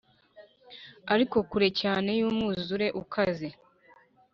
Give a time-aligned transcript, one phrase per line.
[1.13, 3.47] ariko kure cyane yumwuzure ukaze,